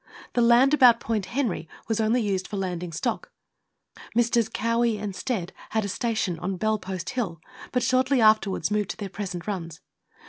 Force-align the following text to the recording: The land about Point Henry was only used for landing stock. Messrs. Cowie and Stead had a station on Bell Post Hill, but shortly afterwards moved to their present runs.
The 0.33 0.41
land 0.41 0.73
about 0.73 0.99
Point 0.99 1.27
Henry 1.27 1.69
was 1.87 2.01
only 2.01 2.23
used 2.23 2.47
for 2.47 2.57
landing 2.57 2.91
stock. 2.91 3.31
Messrs. 4.15 4.49
Cowie 4.49 4.97
and 4.97 5.15
Stead 5.15 5.53
had 5.69 5.85
a 5.85 5.89
station 5.89 6.39
on 6.39 6.57
Bell 6.57 6.79
Post 6.79 7.11
Hill, 7.11 7.39
but 7.71 7.83
shortly 7.83 8.19
afterwards 8.19 8.71
moved 8.71 8.89
to 8.89 8.97
their 8.97 9.09
present 9.09 9.45
runs. 9.45 9.79